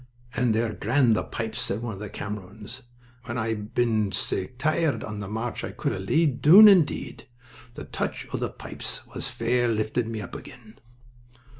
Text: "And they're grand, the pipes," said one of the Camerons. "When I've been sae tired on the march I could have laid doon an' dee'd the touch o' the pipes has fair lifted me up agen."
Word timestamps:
"And 0.33 0.55
they're 0.55 0.73
grand, 0.73 1.15
the 1.15 1.21
pipes," 1.21 1.61
said 1.61 1.83
one 1.83 1.93
of 1.93 1.99
the 1.99 2.09
Camerons. 2.09 2.81
"When 3.25 3.37
I've 3.37 3.75
been 3.75 4.11
sae 4.11 4.47
tired 4.47 5.03
on 5.03 5.19
the 5.19 5.27
march 5.27 5.63
I 5.63 5.69
could 5.69 5.91
have 5.91 6.09
laid 6.09 6.41
doon 6.41 6.67
an' 6.67 6.85
dee'd 6.85 7.27
the 7.75 7.83
touch 7.83 8.27
o' 8.33 8.37
the 8.37 8.49
pipes 8.49 9.01
has 9.13 9.27
fair 9.27 9.67
lifted 9.67 10.07
me 10.07 10.19
up 10.19 10.35
agen." 10.35 10.79